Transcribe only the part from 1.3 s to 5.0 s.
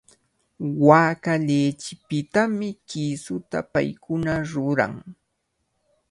lichipitami kisuta paykuna ruran.